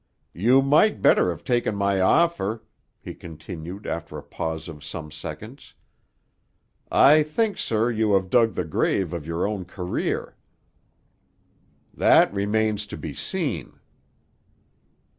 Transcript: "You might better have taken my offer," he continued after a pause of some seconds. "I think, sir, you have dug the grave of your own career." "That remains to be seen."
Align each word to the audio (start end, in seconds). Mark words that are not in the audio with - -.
"You 0.33 0.63
might 0.63 0.99
better 0.99 1.29
have 1.29 1.43
taken 1.43 1.75
my 1.75 2.01
offer," 2.01 2.63
he 2.99 3.13
continued 3.13 3.85
after 3.85 4.17
a 4.17 4.23
pause 4.23 4.67
of 4.67 4.83
some 4.83 5.11
seconds. 5.11 5.75
"I 6.91 7.21
think, 7.21 7.59
sir, 7.59 7.91
you 7.91 8.13
have 8.15 8.31
dug 8.31 8.53
the 8.55 8.65
grave 8.65 9.13
of 9.13 9.27
your 9.27 9.47
own 9.47 9.63
career." 9.63 10.35
"That 11.93 12.33
remains 12.33 12.87
to 12.87 12.97
be 12.97 13.13
seen." 13.13 13.79